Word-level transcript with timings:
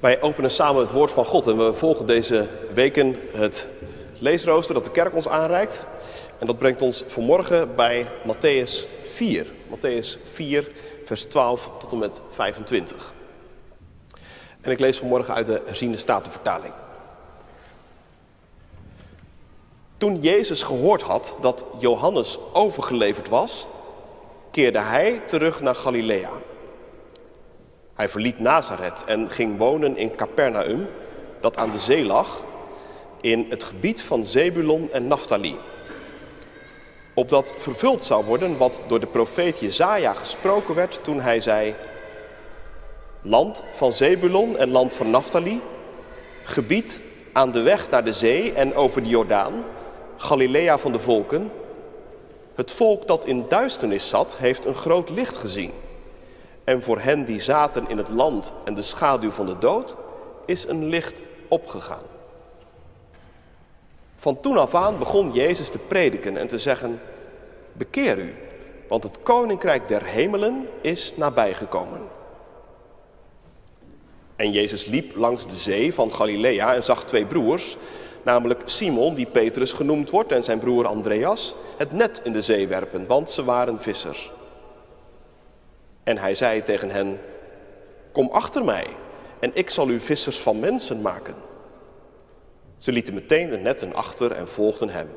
Wij 0.00 0.22
openen 0.22 0.50
samen 0.50 0.80
het 0.80 0.92
woord 0.92 1.10
van 1.10 1.24
God 1.24 1.46
en 1.46 1.56
we 1.56 1.74
volgen 1.74 2.06
deze 2.06 2.46
weken 2.74 3.16
het 3.32 3.68
leesrooster 4.18 4.74
dat 4.74 4.84
de 4.84 4.90
kerk 4.90 5.14
ons 5.14 5.28
aanreikt. 5.28 5.86
En 6.38 6.46
dat 6.46 6.58
brengt 6.58 6.82
ons 6.82 7.04
vanmorgen 7.06 7.74
bij 7.74 8.06
Matthäus 8.06 8.86
4. 9.06 9.46
Matthäus 9.68 10.18
4, 10.32 10.70
vers 11.04 11.24
12 11.24 11.70
tot 11.78 11.92
en 11.92 11.98
met 11.98 12.20
25. 12.30 13.12
En 14.60 14.70
ik 14.70 14.78
lees 14.78 14.98
vanmorgen 14.98 15.34
uit 15.34 15.46
de 15.46 15.62
herziende 15.66 15.96
statenvertaling. 15.96 16.72
Toen 19.96 20.20
Jezus 20.20 20.62
gehoord 20.62 21.02
had 21.02 21.36
dat 21.40 21.64
Johannes 21.78 22.38
overgeleverd 22.52 23.28
was, 23.28 23.66
keerde 24.50 24.80
hij 24.80 25.22
terug 25.26 25.60
naar 25.60 25.74
Galilea. 25.74 26.30
Hij 27.98 28.08
verliet 28.08 28.38
Nazareth 28.38 29.04
en 29.04 29.30
ging 29.30 29.58
wonen 29.58 29.96
in 29.96 30.16
Capernaum, 30.16 30.88
dat 31.40 31.56
aan 31.56 31.70
de 31.70 31.78
zee 31.78 32.04
lag, 32.04 32.40
in 33.20 33.46
het 33.48 33.64
gebied 33.64 34.02
van 34.02 34.24
Zebulon 34.24 34.92
en 34.92 35.06
Naphtali. 35.06 35.56
Opdat 37.14 37.54
vervuld 37.56 38.04
zou 38.04 38.24
worden 38.24 38.56
wat 38.56 38.80
door 38.86 39.00
de 39.00 39.06
profeet 39.06 39.60
Jezaja 39.60 40.12
gesproken 40.12 40.74
werd 40.74 41.04
toen 41.04 41.20
hij 41.20 41.40
zei... 41.40 41.74
Land 43.22 43.64
van 43.74 43.92
Zebulon 43.92 44.56
en 44.56 44.70
land 44.70 44.94
van 44.94 45.10
Naphtali, 45.10 45.60
gebied 46.44 47.00
aan 47.32 47.52
de 47.52 47.60
weg 47.60 47.90
naar 47.90 48.04
de 48.04 48.12
zee 48.12 48.52
en 48.52 48.74
over 48.74 49.02
de 49.02 49.08
Jordaan, 49.08 49.64
Galilea 50.16 50.78
van 50.78 50.92
de 50.92 50.98
volken. 50.98 51.50
Het 52.54 52.72
volk 52.72 53.06
dat 53.06 53.26
in 53.26 53.44
duisternis 53.48 54.08
zat, 54.08 54.36
heeft 54.36 54.64
een 54.64 54.74
groot 54.74 55.10
licht 55.10 55.36
gezien. 55.36 55.72
En 56.68 56.82
voor 56.82 57.00
hen 57.00 57.24
die 57.24 57.40
zaten 57.40 57.88
in 57.88 57.96
het 57.96 58.08
land 58.08 58.52
en 58.64 58.74
de 58.74 58.82
schaduw 58.82 59.30
van 59.30 59.46
de 59.46 59.58
dood, 59.58 59.94
is 60.46 60.66
een 60.66 60.84
licht 60.84 61.22
opgegaan. 61.48 62.02
Van 64.16 64.40
toen 64.40 64.58
af 64.58 64.74
aan 64.74 64.98
begon 64.98 65.32
Jezus 65.32 65.68
te 65.68 65.78
prediken 65.78 66.36
en 66.36 66.46
te 66.46 66.58
zeggen, 66.58 67.00
bekeer 67.72 68.18
u, 68.18 68.34
want 68.88 69.02
het 69.02 69.18
koninkrijk 69.22 69.88
der 69.88 70.04
hemelen 70.04 70.68
is 70.80 71.16
nabijgekomen. 71.16 72.00
En 74.36 74.52
Jezus 74.52 74.84
liep 74.84 75.16
langs 75.16 75.46
de 75.46 75.56
zee 75.56 75.94
van 75.94 76.12
Galilea 76.12 76.74
en 76.74 76.84
zag 76.84 77.04
twee 77.04 77.24
broers, 77.24 77.76
namelijk 78.22 78.62
Simon, 78.64 79.14
die 79.14 79.26
Petrus 79.26 79.72
genoemd 79.72 80.10
wordt, 80.10 80.32
en 80.32 80.44
zijn 80.44 80.58
broer 80.58 80.86
Andreas, 80.86 81.54
het 81.76 81.92
net 81.92 82.20
in 82.24 82.32
de 82.32 82.42
zee 82.42 82.66
werpen, 82.66 83.06
want 83.06 83.30
ze 83.30 83.44
waren 83.44 83.82
vissers. 83.82 84.30
En 86.08 86.18
hij 86.18 86.34
zei 86.34 86.62
tegen 86.62 86.90
hen, 86.90 87.20
kom 88.12 88.28
achter 88.30 88.64
mij 88.64 88.86
en 89.38 89.50
ik 89.54 89.70
zal 89.70 89.88
u 89.88 90.00
vissers 90.00 90.40
van 90.40 90.60
mensen 90.60 91.02
maken. 91.02 91.34
Ze 92.78 92.92
lieten 92.92 93.14
meteen 93.14 93.50
de 93.50 93.56
netten 93.56 93.94
achter 93.94 94.32
en 94.32 94.48
volgden 94.48 94.88
hem. 94.88 95.08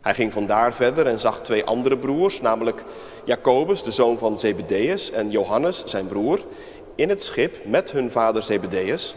Hij 0.00 0.14
ging 0.14 0.32
vandaar 0.32 0.72
verder 0.72 1.06
en 1.06 1.18
zag 1.18 1.40
twee 1.42 1.64
andere 1.64 1.98
broers, 1.98 2.40
namelijk 2.40 2.84
Jacobus, 3.24 3.82
de 3.82 3.90
zoon 3.90 4.18
van 4.18 4.38
Zebedeus, 4.38 5.10
en 5.10 5.30
Johannes, 5.30 5.84
zijn 5.84 6.06
broer, 6.06 6.40
in 6.94 7.08
het 7.08 7.22
schip 7.22 7.64
met 7.64 7.90
hun 7.90 8.10
vader 8.10 8.42
Zebedeus, 8.42 9.14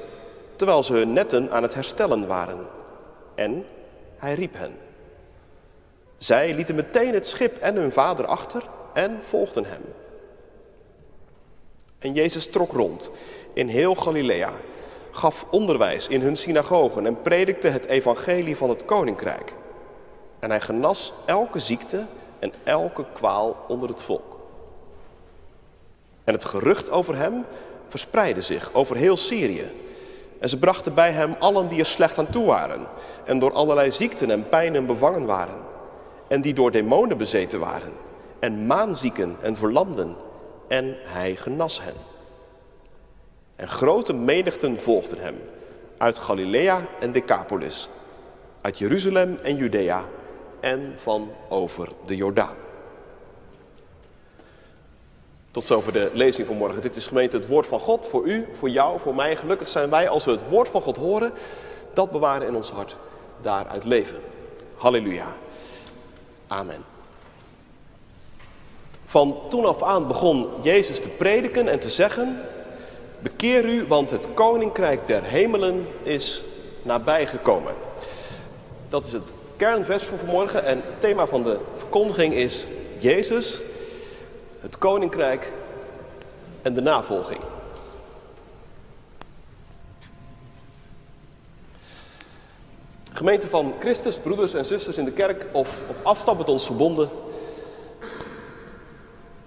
terwijl 0.56 0.84
ze 0.84 0.94
hun 0.94 1.14
netten 1.14 1.52
aan 1.52 1.64
het 1.64 1.74
herstellen 1.74 2.28
waren. 2.28 2.68
En 3.36 3.66
hij 4.18 4.34
riep 4.34 4.54
hen. 4.58 4.76
Zij 6.18 6.54
lieten 6.54 6.76
meteen 6.76 7.14
het 7.14 7.28
schip 7.28 7.58
en 7.58 7.76
hun 7.76 7.92
vader 7.92 8.26
achter 8.26 8.64
en 8.94 9.20
volgden 9.24 9.66
hem. 9.66 9.82
En 12.04 12.14
Jezus 12.14 12.46
trok 12.46 12.72
rond 12.72 13.12
in 13.54 13.68
heel 13.68 13.96
Galilea, 13.96 14.52
gaf 15.12 15.46
onderwijs 15.52 16.08
in 16.08 16.22
hun 16.22 16.36
synagogen 16.36 17.06
en 17.06 17.22
predikte 17.22 17.68
het 17.68 17.86
evangelie 17.86 18.58
van 18.58 18.70
het 18.70 18.86
koninkrijk. 18.86 19.54
En 20.40 20.50
hij 20.50 20.62
genas 20.62 21.14
elke 21.26 21.60
ziekte 21.60 22.06
en 22.40 22.54
elke 22.64 23.06
kwaal 23.14 23.66
onder 23.68 23.90
het 23.90 24.04
volk. 24.04 24.40
En 26.24 26.34
het 26.34 26.46
gerucht 26.46 26.92
over 26.92 27.16
hem 27.16 27.46
verspreidde 27.88 28.42
zich 28.42 28.74
over 28.74 28.96
heel 28.96 29.18
Syrië. 29.18 29.72
En 30.40 30.50
ze 30.50 30.60
brachten 30.60 30.94
bij 30.94 31.12
hem 31.12 31.36
allen 31.40 31.68
die 31.68 31.80
er 31.80 31.86
slecht 31.86 32.18
aan 32.18 32.30
toe 32.30 32.46
waren 32.46 32.88
en 33.26 33.40
door 33.40 33.54
allerlei 33.54 33.92
ziekten 33.92 34.32
en 34.32 34.50
pijnen 34.50 34.86
bevangen 34.86 35.26
waren. 35.26 35.60
En 36.28 36.42
die 36.42 36.54
door 36.54 36.72
demonen 36.72 37.18
bezeten 37.18 37.60
waren 37.60 37.94
en 38.40 38.66
maanzieken 38.66 39.36
en 39.42 39.56
verlamden 39.56 40.16
en 40.74 40.96
hij 41.02 41.36
genas 41.36 41.82
hen. 41.82 41.94
En 43.56 43.68
grote 43.68 44.14
menigten 44.14 44.80
volgden 44.80 45.20
hem 45.20 45.36
uit 45.98 46.20
Galilea 46.20 46.82
en 47.00 47.12
Decapolis, 47.12 47.90
uit 48.62 48.78
Jeruzalem 48.78 49.40
en 49.44 49.56
Judea 49.56 50.06
en 50.60 50.94
van 50.98 51.32
over 51.50 51.90
de 52.06 52.16
Jordaan. 52.16 52.56
Tot 55.52 55.66
zover 55.66 55.94
de 55.94 56.12
lezing 56.14 56.48
van 56.48 56.58
morgen. 56.58 56.82
Dit 56.82 56.96
is 56.96 57.08
gemeente 57.08 57.38
het 57.38 57.48
woord 57.48 57.66
van 57.66 57.80
God 57.80 58.08
voor 58.08 58.26
u, 58.26 58.48
voor 58.58 58.70
jou, 58.70 59.00
voor 59.00 59.16
mij. 59.16 59.36
Gelukkig 59.36 59.68
zijn 59.68 59.90
wij 59.90 60.10
als 60.10 60.26
we 60.26 60.32
het 60.32 60.50
woord 60.50 60.68
van 60.68 60.82
God 60.82 60.98
horen, 60.98 61.34
dat 61.94 62.12
bewaren 62.12 62.48
in 62.48 62.56
ons 62.56 62.72
hart, 62.72 62.96
daaruit 63.42 63.86
leven. 63.86 64.22
Halleluja. 64.76 65.36
Amen. 66.48 66.93
Van 69.14 69.38
toen 69.50 69.66
af 69.66 69.84
aan 69.84 70.08
begon 70.08 70.48
Jezus 70.62 71.00
te 71.00 71.10
prediken 71.10 71.68
en 71.68 71.80
te 71.80 71.90
zeggen: 71.90 72.42
Bekeer 73.20 73.66
u, 73.66 73.86
want 73.88 74.10
het 74.10 74.28
koninkrijk 74.34 75.08
der 75.08 75.24
hemelen 75.24 75.88
is 76.04 76.44
nabijgekomen. 76.82 77.74
Dat 78.90 79.06
is 79.06 79.12
het 79.12 79.24
kernvers 79.56 80.04
voor 80.04 80.18
vanmorgen 80.18 80.66
en 80.66 80.76
het 80.76 81.02
thema 81.02 81.28
van 81.28 81.44
de 81.44 81.60
verkondiging 81.76 82.34
is 82.34 82.66
Jezus, 83.00 83.62
het 84.60 84.78
koninkrijk 84.78 85.52
en 86.62 86.74
de 86.74 86.82
navolging. 86.82 87.42
Gemeente 93.12 93.48
van 93.48 93.74
Christus, 93.80 94.18
broeders 94.18 94.54
en 94.54 94.66
zusters 94.66 94.98
in 94.98 95.06
de 95.06 95.12
kerk 95.12 95.46
of 95.52 95.80
op 95.90 95.96
afstand 96.04 96.38
met 96.38 96.50
ons 96.50 96.66
verbonden. 96.66 97.10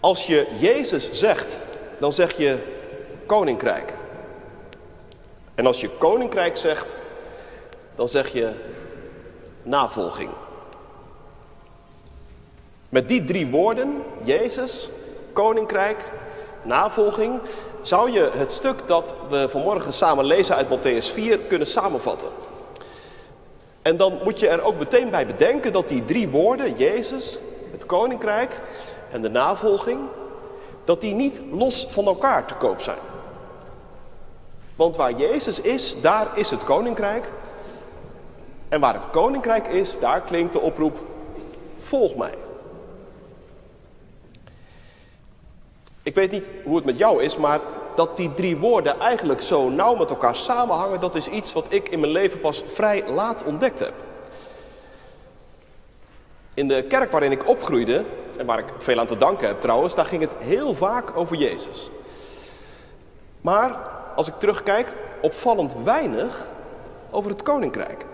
Als 0.07 0.27
je 0.27 0.47
Jezus 0.59 1.11
zegt, 1.13 1.59
dan 1.99 2.13
zeg 2.13 2.37
je 2.37 2.59
koninkrijk. 3.27 3.93
En 5.55 5.67
als 5.67 5.81
je 5.81 5.89
koninkrijk 5.89 6.57
zegt, 6.57 6.95
dan 7.95 8.09
zeg 8.09 8.33
je 8.33 8.51
navolging. 9.63 10.31
Met 12.89 13.09
die 13.09 13.25
drie 13.25 13.47
woorden, 13.47 14.03
Jezus, 14.23 14.89
koninkrijk, 15.33 16.05
navolging, 16.63 17.41
zou 17.81 18.11
je 18.11 18.31
het 18.33 18.53
stuk 18.53 18.87
dat 18.87 19.15
we 19.29 19.49
vanmorgen 19.49 19.93
samen 19.93 20.25
lezen 20.25 20.55
uit 20.57 20.67
Matthäus 20.67 21.13
4 21.13 21.39
kunnen 21.39 21.67
samenvatten. 21.67 22.29
En 23.83 23.97
dan 23.97 24.19
moet 24.25 24.41
je 24.41 24.49
er 24.49 24.63
ook 24.63 24.79
meteen 24.79 25.11
bij 25.11 25.27
bedenken 25.27 25.73
dat 25.73 25.89
die 25.89 26.05
drie 26.05 26.29
woorden, 26.29 26.77
Jezus, 26.77 27.39
het 27.71 27.87
koninkrijk 27.87 28.61
en 29.17 29.23
de 29.23 29.31
navolging, 29.31 30.01
dat 30.85 31.01
die 31.01 31.15
niet 31.15 31.41
los 31.51 31.87
van 31.87 32.07
elkaar 32.07 32.47
te 32.47 32.55
koop 32.55 32.81
zijn. 32.81 32.99
Want 34.77 34.97
waar 34.97 35.13
Jezus 35.13 35.61
is, 35.61 36.01
daar 36.01 36.39
is 36.39 36.51
het 36.51 36.65
koninkrijk. 36.65 37.31
En 38.69 38.81
waar 38.81 38.95
het 38.95 39.11
koninkrijk 39.11 39.67
is, 39.67 39.99
daar 39.99 40.21
klinkt 40.21 40.53
de 40.53 40.61
oproep: 40.61 40.99
volg 41.77 42.17
mij. 42.17 42.35
Ik 46.03 46.15
weet 46.15 46.31
niet 46.31 46.51
hoe 46.65 46.77
het 46.77 46.85
met 46.85 46.99
jou 46.99 47.23
is, 47.23 47.37
maar 47.37 47.61
dat 47.95 48.17
die 48.17 48.35
drie 48.35 48.57
woorden 48.57 49.01
eigenlijk 49.01 49.43
zo 49.43 49.69
nauw 49.69 49.95
met 49.95 50.11
elkaar 50.11 50.37
samenhangen, 50.37 51.01
dat 51.01 51.15
is 51.15 51.29
iets 51.29 51.53
wat 51.53 51.67
ik 51.69 51.89
in 51.89 52.01
mijn 52.01 52.13
leven 52.13 52.41
pas 52.41 52.65
vrij 52.67 53.05
laat 53.09 53.45
ontdekt 53.45 53.79
heb. 53.79 53.93
In 56.55 56.69
de 56.69 56.83
kerk 56.83 57.11
waarin 57.11 57.33
ik 57.33 57.49
opgroeide, 57.49 58.05
en 58.37 58.47
waar 58.47 58.59
ik 58.59 58.73
veel 58.79 58.99
aan 58.99 59.07
te 59.07 59.17
danken 59.17 59.47
heb 59.47 59.61
trouwens, 59.61 59.95
daar 59.95 60.05
ging 60.05 60.23
het 60.23 60.35
heel 60.39 60.75
vaak 60.75 61.17
over 61.17 61.37
Jezus. 61.37 61.91
Maar 63.41 63.77
als 64.17 64.29
ik 64.29 64.35
terugkijk, 64.35 64.93
opvallend 65.23 65.75
weinig 65.85 66.47
over 67.11 67.31
het 67.31 67.43
koninkrijk. 67.43 68.05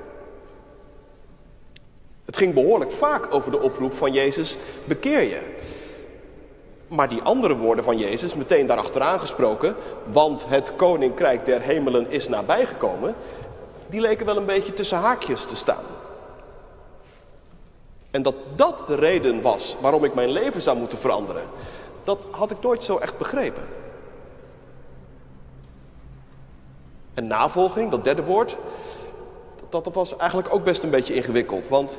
Het 2.24 2.36
ging 2.36 2.54
behoorlijk 2.54 2.92
vaak 2.92 3.34
over 3.34 3.50
de 3.50 3.60
oproep 3.60 3.92
van 3.92 4.12
Jezus, 4.12 4.56
bekeer 4.84 5.22
je. 5.22 5.40
Maar 6.88 7.08
die 7.08 7.22
andere 7.22 7.56
woorden 7.56 7.84
van 7.84 7.98
Jezus, 7.98 8.34
meteen 8.34 8.66
daarachteraan 8.66 9.20
gesproken, 9.20 9.76
want 10.10 10.46
het 10.48 10.76
koninkrijk 10.76 11.44
der 11.44 11.60
hemelen 11.60 12.10
is 12.10 12.28
nabijgekomen, 12.28 13.14
die 13.86 14.00
leken 14.00 14.26
wel 14.26 14.36
een 14.36 14.46
beetje 14.46 14.74
tussen 14.74 14.98
haakjes 14.98 15.44
te 15.44 15.56
staan. 15.56 15.84
En 18.12 18.22
dat 18.22 18.34
dat 18.54 18.86
de 18.86 18.94
reden 18.94 19.42
was 19.42 19.76
waarom 19.80 20.04
ik 20.04 20.14
mijn 20.14 20.30
leven 20.30 20.62
zou 20.62 20.78
moeten 20.78 20.98
veranderen, 20.98 21.42
dat 22.04 22.26
had 22.30 22.50
ik 22.50 22.60
nooit 22.60 22.82
zo 22.82 22.98
echt 22.98 23.18
begrepen. 23.18 23.62
En 27.14 27.26
navolging, 27.26 27.90
dat 27.90 28.04
derde 28.04 28.24
woord, 28.24 28.56
dat, 29.68 29.84
dat 29.84 29.94
was 29.94 30.16
eigenlijk 30.16 30.54
ook 30.54 30.64
best 30.64 30.82
een 30.82 30.90
beetje 30.90 31.14
ingewikkeld. 31.14 31.68
Want 31.68 31.98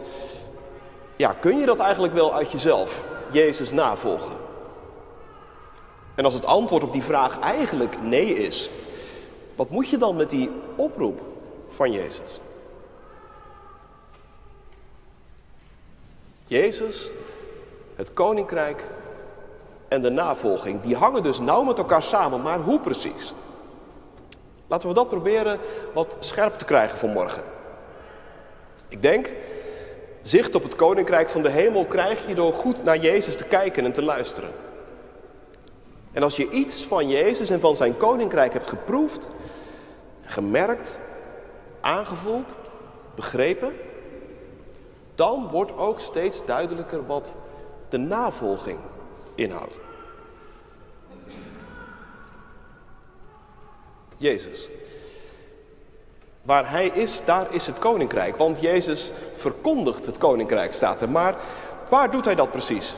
ja, 1.15 1.31
kun 1.31 1.59
je 1.59 1.65
dat 1.65 1.79
eigenlijk 1.79 2.13
wel 2.13 2.33
uit 2.33 2.51
jezelf, 2.51 3.05
Jezus 3.31 3.71
navolgen? 3.71 4.35
En 6.15 6.25
als 6.25 6.33
het 6.33 6.45
antwoord 6.45 6.83
op 6.83 6.91
die 6.91 7.03
vraag 7.03 7.39
eigenlijk 7.39 8.01
nee 8.01 8.35
is, 8.35 8.69
wat 9.55 9.69
moet 9.69 9.89
je 9.89 9.97
dan 9.97 10.15
met 10.15 10.29
die 10.29 10.49
oproep 10.75 11.21
van 11.69 11.91
Jezus? 11.91 12.39
Jezus, 16.45 17.09
het 17.95 18.13
koninkrijk 18.13 18.83
en 19.87 20.01
de 20.01 20.09
navolging, 20.09 20.81
die 20.81 20.95
hangen 20.95 21.23
dus 21.23 21.39
nauw 21.39 21.63
met 21.63 21.77
elkaar 21.77 22.03
samen, 22.03 22.41
maar 22.41 22.59
hoe 22.59 22.79
precies? 22.79 23.33
Laten 24.67 24.87
we 24.87 24.93
dat 24.93 25.09
proberen 25.09 25.59
wat 25.93 26.17
scherp 26.19 26.57
te 26.57 26.65
krijgen 26.65 26.97
voor 26.97 27.09
morgen. 27.09 27.43
Ik 28.87 29.01
denk, 29.01 29.29
zicht 30.21 30.55
op 30.55 30.63
het 30.63 30.75
koninkrijk 30.75 31.29
van 31.29 31.41
de 31.41 31.49
hemel 31.49 31.85
krijg 31.85 32.27
je 32.27 32.35
door 32.35 32.53
goed 32.53 32.83
naar 32.83 32.97
Jezus 32.97 33.35
te 33.35 33.47
kijken 33.47 33.85
en 33.85 33.93
te 33.93 34.03
luisteren. 34.03 34.49
En 36.11 36.23
als 36.23 36.35
je 36.35 36.49
iets 36.49 36.83
van 36.83 37.09
Jezus 37.09 37.49
en 37.49 37.59
van 37.59 37.75
zijn 37.75 37.97
koninkrijk 37.97 38.53
hebt 38.53 38.67
geproefd, 38.67 39.29
gemerkt, 40.21 40.99
aangevoeld, 41.81 42.55
begrepen, 43.15 43.73
dan 45.15 45.47
wordt 45.51 45.77
ook 45.77 45.99
steeds 45.99 46.45
duidelijker 46.45 47.05
wat 47.05 47.33
de 47.89 47.97
navolging 47.97 48.79
inhoudt. 49.35 49.79
Jezus. 54.17 54.69
Waar 56.41 56.69
hij 56.69 56.87
is, 56.87 57.25
daar 57.25 57.53
is 57.53 57.65
het 57.65 57.79
koninkrijk. 57.79 58.35
Want 58.35 58.61
Jezus 58.61 59.11
verkondigt 59.35 60.05
het 60.05 60.17
koninkrijk, 60.17 60.73
staat 60.73 61.01
er. 61.01 61.09
Maar 61.09 61.35
waar 61.89 62.11
doet 62.11 62.25
hij 62.25 62.35
dat 62.35 62.51
precies? 62.51 62.95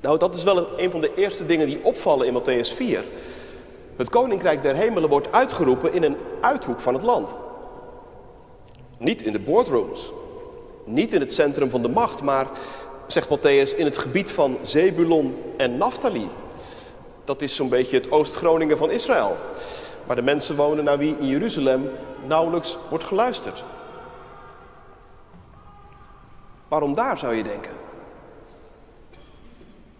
Nou, 0.00 0.18
dat 0.18 0.34
is 0.34 0.44
wel 0.44 0.78
een 0.78 0.90
van 0.90 1.00
de 1.00 1.14
eerste 1.14 1.46
dingen 1.46 1.66
die 1.66 1.84
opvallen 1.84 2.26
in 2.26 2.40
Matthäus 2.40 2.76
4. 2.76 3.04
Het 3.96 4.10
koninkrijk 4.10 4.62
der 4.62 4.74
hemelen 4.74 5.08
wordt 5.08 5.32
uitgeroepen 5.32 5.92
in 5.92 6.02
een 6.02 6.16
uithoek 6.40 6.80
van 6.80 6.94
het 6.94 7.02
land. 7.02 7.34
Niet 8.98 9.22
in 9.22 9.32
de 9.32 9.40
boardrooms, 9.40 10.12
niet 10.92 11.12
in 11.12 11.20
het 11.20 11.32
centrum 11.32 11.70
van 11.70 11.82
de 11.82 11.88
macht, 11.88 12.22
maar, 12.22 12.46
zegt 13.06 13.28
Matthäus, 13.28 13.76
in 13.76 13.84
het 13.84 13.98
gebied 13.98 14.30
van 14.30 14.56
Zebulon 14.60 15.36
en 15.56 15.76
Naphtali. 15.76 16.30
Dat 17.24 17.42
is 17.42 17.54
zo'n 17.54 17.68
beetje 17.68 17.96
het 17.96 18.10
Oost-Groningen 18.10 18.78
van 18.78 18.90
Israël, 18.90 19.36
waar 20.06 20.16
de 20.16 20.22
mensen 20.22 20.56
wonen 20.56 20.84
naar 20.84 20.98
wie 20.98 21.16
in 21.18 21.26
Jeruzalem 21.26 21.90
nauwelijks 22.26 22.78
wordt 22.88 23.04
geluisterd. 23.04 23.64
Waarom 26.68 26.94
daar 26.94 27.18
zou 27.18 27.34
je 27.34 27.42
denken? 27.42 27.72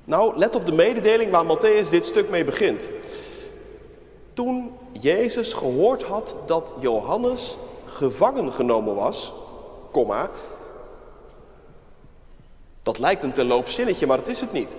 Nou, 0.04 0.36
let 0.36 0.54
op 0.54 0.66
de 0.66 0.72
mededeling 0.72 1.30
waar 1.30 1.44
Matthäus 1.44 1.90
dit 1.90 2.06
stuk 2.06 2.30
mee 2.30 2.44
begint. 2.44 2.88
Toen 4.32 4.72
Jezus 5.00 5.52
gehoord 5.52 6.02
had 6.02 6.34
dat 6.46 6.74
Johannes 6.80 7.56
gevangen 7.86 8.52
genomen 8.52 8.94
was, 8.94 9.32
komma, 9.90 10.30
dat 12.88 12.98
lijkt 12.98 13.22
een 13.22 13.32
terloops 13.32 13.74
zinnetje, 13.74 14.06
maar 14.06 14.16
dat 14.16 14.26
is 14.26 14.40
het 14.40 14.52
niet. 14.52 14.76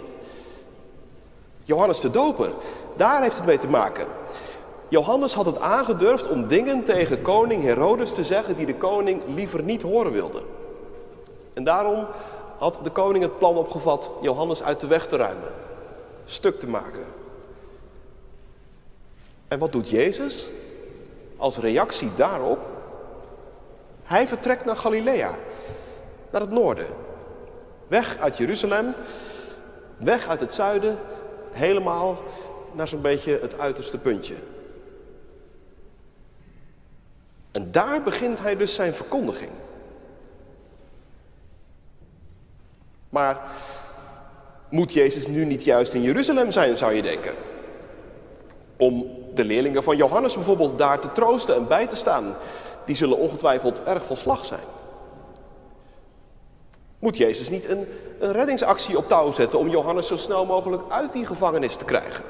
Johannes 1.63 1.99
de 1.99 2.11
Doper, 2.11 2.51
daar 2.95 3.21
heeft 3.21 3.35
het 3.35 3.45
mee 3.45 3.57
te 3.57 3.67
maken. 3.67 4.07
Johannes 4.87 5.33
had 5.33 5.45
het 5.45 5.59
aangedurfd 5.59 6.29
om 6.29 6.47
dingen 6.47 6.83
tegen 6.83 7.21
koning 7.21 7.63
Herodes 7.63 8.13
te 8.13 8.23
zeggen 8.23 8.57
die 8.57 8.65
de 8.65 8.75
koning 8.75 9.21
liever 9.35 9.63
niet 9.63 9.81
horen 9.81 10.11
wilde. 10.11 10.41
En 11.53 11.63
daarom 11.63 12.05
had 12.57 12.79
de 12.83 12.89
koning 12.89 13.23
het 13.23 13.37
plan 13.37 13.57
opgevat 13.57 14.09
Johannes 14.21 14.63
uit 14.63 14.79
de 14.79 14.87
weg 14.87 15.07
te 15.07 15.17
ruimen, 15.17 15.51
stuk 16.25 16.59
te 16.59 16.67
maken. 16.67 17.05
En 19.47 19.59
wat 19.59 19.71
doet 19.71 19.89
Jezus? 19.89 20.47
Als 21.37 21.57
reactie 21.57 22.09
daarop, 22.15 22.59
hij 24.03 24.27
vertrekt 24.27 24.65
naar 24.65 24.77
Galilea, 24.77 25.35
naar 26.31 26.41
het 26.41 26.51
noorden. 26.51 26.87
Weg 27.89 28.17
uit 28.19 28.37
Jeruzalem, 28.37 28.93
weg 29.97 30.27
uit 30.27 30.39
het 30.39 30.53
zuiden, 30.53 30.97
helemaal 31.51 32.17
naar 32.71 32.87
zo'n 32.87 33.01
beetje 33.01 33.39
het 33.41 33.59
uiterste 33.59 33.97
puntje. 33.97 34.35
En 37.51 37.71
daar 37.71 38.03
begint 38.03 38.39
hij 38.39 38.57
dus 38.57 38.75
zijn 38.75 38.93
verkondiging. 38.93 39.51
Maar 43.09 43.37
moet 44.69 44.93
Jezus 44.93 45.27
nu 45.27 45.45
niet 45.45 45.63
juist 45.63 45.93
in 45.93 46.01
Jeruzalem 46.01 46.51
zijn, 46.51 46.77
zou 46.77 46.93
je 46.93 47.01
denken? 47.01 47.33
Om 48.77 49.07
de 49.33 49.43
leerlingen 49.43 49.83
van 49.83 49.97
Johannes 49.97 50.33
bijvoorbeeld 50.33 50.77
daar 50.77 50.99
te 50.99 51.11
troosten 51.11 51.55
en 51.55 51.67
bij 51.67 51.87
te 51.87 51.95
staan. 51.95 52.35
Die 52.85 52.95
zullen 52.95 53.17
ongetwijfeld 53.17 53.83
erg 53.83 54.05
van 54.05 54.17
slag 54.17 54.45
zijn. 54.45 54.78
Moet 56.99 57.17
Jezus 57.17 57.49
niet 57.49 57.69
een, 57.69 57.87
een 58.19 58.31
reddingsactie 58.31 58.97
op 58.97 59.07
touw 59.07 59.31
zetten 59.31 59.59
om 59.59 59.69
Johannes 59.69 60.07
zo 60.07 60.17
snel 60.17 60.45
mogelijk 60.45 60.83
uit 60.89 61.11
die 61.11 61.25
gevangenis 61.25 61.75
te 61.75 61.85
krijgen? 61.85 62.23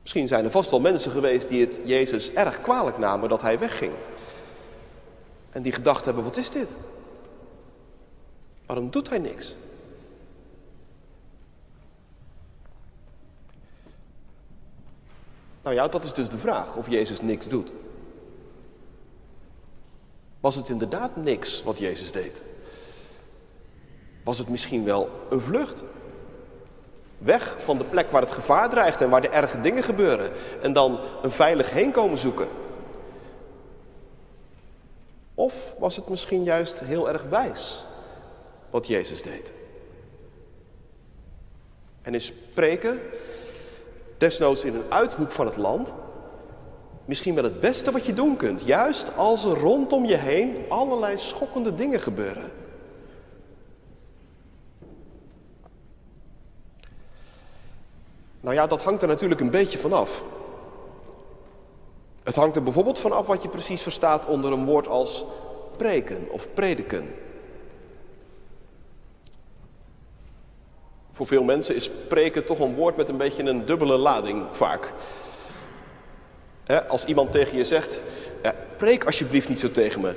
Misschien 0.00 0.28
zijn 0.28 0.44
er 0.44 0.50
vast 0.50 0.70
wel 0.70 0.80
mensen 0.80 1.10
geweest 1.10 1.48
die 1.48 1.60
het 1.60 1.80
Jezus 1.84 2.32
erg 2.32 2.60
kwalijk 2.60 2.98
namen 2.98 3.28
dat 3.28 3.42
hij 3.42 3.58
wegging. 3.58 3.92
En 5.50 5.62
die 5.62 5.72
gedacht 5.72 6.04
hebben, 6.04 6.24
wat 6.24 6.36
is 6.36 6.50
dit? 6.50 6.76
Waarom 8.66 8.90
doet 8.90 9.08
hij 9.08 9.18
niks? 9.18 9.54
Nou 15.62 15.74
ja, 15.74 15.88
dat 15.88 16.04
is 16.04 16.12
dus 16.12 16.28
de 16.28 16.38
vraag 16.38 16.74
of 16.74 16.88
Jezus 16.88 17.20
niks 17.20 17.48
doet. 17.48 17.70
Was 20.40 20.54
het 20.54 20.68
inderdaad 20.68 21.16
niks 21.16 21.62
wat 21.62 21.78
Jezus 21.78 22.12
deed? 22.12 22.42
Was 24.24 24.38
het 24.38 24.48
misschien 24.48 24.84
wel 24.84 25.10
een 25.30 25.40
vlucht? 25.40 25.84
Weg 27.18 27.56
van 27.58 27.78
de 27.78 27.84
plek 27.84 28.10
waar 28.10 28.20
het 28.20 28.32
gevaar 28.32 28.70
dreigt 28.70 29.00
en 29.00 29.10
waar 29.10 29.20
de 29.20 29.28
erge 29.28 29.60
dingen 29.60 29.82
gebeuren. 29.82 30.30
En 30.62 30.72
dan 30.72 31.00
een 31.22 31.30
veilig 31.30 31.70
heenkomen 31.70 32.18
zoeken. 32.18 32.48
Of 35.34 35.74
was 35.78 35.96
het 35.96 36.08
misschien 36.08 36.42
juist 36.44 36.80
heel 36.80 37.08
erg 37.08 37.22
wijs 37.22 37.84
wat 38.70 38.86
Jezus 38.86 39.22
deed? 39.22 39.52
En 42.02 42.14
is 42.14 42.26
spreken, 42.26 43.00
desnoods 44.16 44.64
in 44.64 44.74
een 44.74 44.92
uithoek 44.92 45.32
van 45.32 45.46
het 45.46 45.56
land, 45.56 45.92
misschien 47.08 47.34
wel 47.34 47.44
het 47.44 47.60
beste 47.60 47.90
wat 47.90 48.04
je 48.04 48.14
doen 48.14 48.36
kunt. 48.36 48.62
Juist 48.66 49.16
als 49.16 49.44
er 49.44 49.58
rondom 49.58 50.04
je 50.04 50.16
heen 50.16 50.56
allerlei 50.68 51.18
schokkende 51.18 51.74
dingen 51.74 52.00
gebeuren. 52.00 52.50
Nou 58.40 58.54
ja, 58.54 58.66
dat 58.66 58.82
hangt 58.82 59.02
er 59.02 59.08
natuurlijk 59.08 59.40
een 59.40 59.50
beetje 59.50 59.78
vanaf. 59.78 60.24
Het 62.22 62.34
hangt 62.34 62.56
er 62.56 62.62
bijvoorbeeld 62.62 62.98
vanaf 62.98 63.26
wat 63.26 63.42
je 63.42 63.48
precies 63.48 63.82
verstaat 63.82 64.26
onder 64.26 64.52
een 64.52 64.64
woord 64.64 64.88
als 64.88 65.24
preken 65.76 66.26
of 66.30 66.48
prediken. 66.54 67.14
Voor 71.12 71.26
veel 71.26 71.44
mensen 71.44 71.74
is 71.74 71.90
preken 71.90 72.44
toch 72.44 72.58
een 72.58 72.74
woord 72.74 72.96
met 72.96 73.08
een 73.08 73.16
beetje 73.16 73.42
een 73.42 73.64
dubbele 73.64 73.96
lading 73.96 74.46
vaak. 74.52 74.92
Als 76.88 77.04
iemand 77.04 77.32
tegen 77.32 77.56
je 77.56 77.64
zegt, 77.64 78.00
preek 78.76 79.04
alsjeblieft 79.04 79.48
niet 79.48 79.60
zo 79.60 79.70
tegen 79.70 80.00
me, 80.00 80.14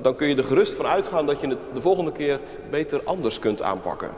dan 0.00 0.16
kun 0.16 0.28
je 0.28 0.36
er 0.36 0.44
gerust 0.44 0.74
van 0.74 0.86
uitgaan 0.86 1.26
dat 1.26 1.40
je 1.40 1.48
het 1.48 1.58
de 1.74 1.80
volgende 1.80 2.12
keer 2.12 2.40
beter 2.70 3.00
anders 3.04 3.38
kunt 3.38 3.62
aanpakken. 3.62 4.10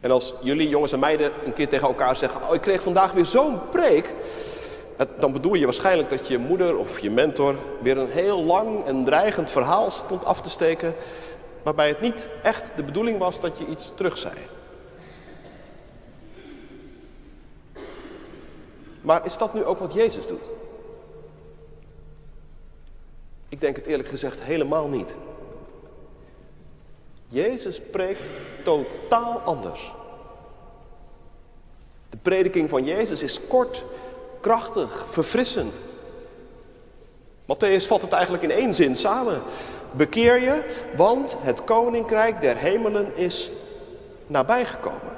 En 0.00 0.10
als 0.10 0.34
jullie 0.40 0.68
jongens 0.68 0.92
en 0.92 0.98
meiden 0.98 1.32
een 1.44 1.52
keer 1.52 1.68
tegen 1.68 1.86
elkaar 1.86 2.16
zeggen, 2.16 2.48
oh 2.48 2.54
ik 2.54 2.60
kreeg 2.60 2.82
vandaag 2.82 3.12
weer 3.12 3.26
zo'n 3.26 3.58
preek, 3.70 4.10
dan 5.18 5.32
bedoel 5.32 5.54
je 5.54 5.64
waarschijnlijk 5.64 6.10
dat 6.10 6.28
je 6.28 6.38
moeder 6.38 6.76
of 6.76 6.98
je 6.98 7.10
mentor 7.10 7.54
weer 7.82 7.98
een 7.98 8.10
heel 8.10 8.42
lang 8.42 8.86
en 8.86 9.04
dreigend 9.04 9.50
verhaal 9.50 9.90
stond 9.90 10.24
af 10.24 10.40
te 10.40 10.50
steken 10.50 10.94
waarbij 11.62 11.88
het 11.88 12.00
niet 12.00 12.28
echt 12.42 12.72
de 12.76 12.82
bedoeling 12.82 13.18
was 13.18 13.40
dat 13.40 13.58
je 13.58 13.66
iets 13.66 13.92
terug 13.94 14.18
zei. 14.18 14.34
Maar 19.02 19.24
is 19.24 19.38
dat 19.38 19.54
nu 19.54 19.64
ook 19.64 19.78
wat 19.78 19.92
Jezus 19.92 20.26
doet? 20.26 20.50
Ik 23.48 23.60
denk 23.60 23.76
het 23.76 23.86
eerlijk 23.86 24.08
gezegd 24.08 24.42
helemaal 24.42 24.88
niet. 24.88 25.14
Jezus 27.28 27.74
spreekt 27.74 28.22
totaal 28.62 29.38
anders. 29.38 29.92
De 32.10 32.16
prediking 32.22 32.68
van 32.68 32.84
Jezus 32.84 33.22
is 33.22 33.46
kort, 33.46 33.84
krachtig, 34.40 35.06
verfrissend. 35.10 35.80
Matthäus 37.44 37.86
vat 37.86 38.02
het 38.02 38.12
eigenlijk 38.12 38.42
in 38.42 38.50
één 38.50 38.74
zin 38.74 38.96
samen. 38.96 39.42
Bekeer 39.90 40.40
je, 40.40 40.84
want 40.96 41.36
het 41.38 41.64
koninkrijk 41.64 42.40
der 42.40 42.56
hemelen 42.56 43.16
is 43.16 43.50
nabijgekomen. 44.26 45.16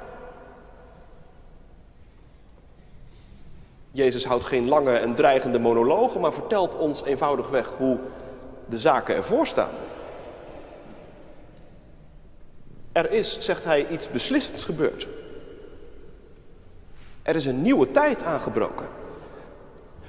Jezus 3.95 4.25
houdt 4.25 4.43
geen 4.43 4.67
lange 4.67 4.91
en 4.91 5.15
dreigende 5.15 5.59
monologen, 5.59 6.21
maar 6.21 6.33
vertelt 6.33 6.77
ons 6.77 7.03
eenvoudigweg 7.03 7.71
hoe 7.77 7.97
de 8.65 8.77
zaken 8.77 9.15
ervoor 9.15 9.47
staan. 9.47 9.73
Er 12.91 13.11
is, 13.11 13.39
zegt 13.39 13.63
hij, 13.63 13.87
iets 13.87 14.09
beslissends 14.09 14.65
gebeurd. 14.65 15.07
Er 17.23 17.35
is 17.35 17.45
een 17.45 17.61
nieuwe 17.61 17.91
tijd 17.91 18.23
aangebroken. 18.23 18.87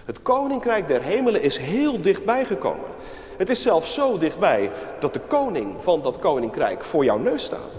Het 0.04 0.22
koninkrijk 0.22 0.88
der 0.88 1.02
hemelen 1.02 1.42
is 1.42 1.56
heel 1.56 2.00
dichtbij 2.00 2.44
gekomen. 2.44 2.90
Het 3.36 3.48
is 3.50 3.62
zelfs 3.62 3.94
zo 3.94 4.18
dichtbij 4.18 4.70
dat 5.00 5.12
de 5.12 5.20
koning 5.20 5.82
van 5.82 6.02
dat 6.02 6.18
koninkrijk 6.18 6.84
voor 6.84 7.04
jouw 7.04 7.18
neus 7.18 7.44
staat. 7.44 7.78